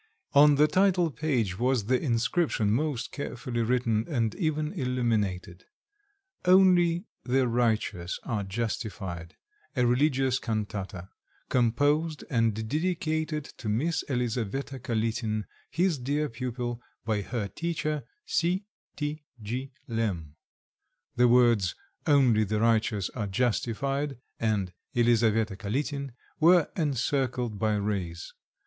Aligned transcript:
On 0.33 0.55
the 0.55 0.65
title 0.67 1.11
page 1.11 1.59
was 1.59 1.85
the 1.85 2.01
inscription, 2.01 2.71
most 2.71 3.11
carefully 3.11 3.61
written 3.61 4.03
and 4.09 4.33
even 4.33 4.73
illuminated, 4.73 5.65
"Only 6.43 7.05
the 7.23 7.47
righteous 7.47 8.17
are 8.23 8.43
justified. 8.43 9.35
A 9.75 9.85
religious 9.85 10.39
cantata. 10.39 11.11
Composed 11.49 12.23
and 12.31 12.67
dedicated 12.67 13.43
to 13.59 13.69
Miss 13.69 14.03
Elisaveta 14.09 14.79
Kalitin, 14.79 15.43
his 15.69 15.99
dear 15.99 16.29
pupil, 16.29 16.81
by 17.05 17.21
her 17.21 17.47
teacher, 17.47 18.01
C. 18.25 18.65
T. 18.95 19.23
G. 19.39 19.71
Lemm." 19.87 20.33
The 21.15 21.27
words, 21.27 21.75
"Only 22.07 22.43
the 22.43 22.59
righteous 22.59 23.11
are 23.11 23.27
justified" 23.27 24.17
and 24.39 24.73
"Elisaveta 24.95 25.55
Kalitin," 25.55 26.13
were 26.39 26.71
encircled 26.75 27.59
by 27.59 27.75
rays. 27.75 28.33